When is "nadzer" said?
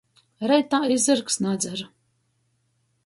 1.49-1.85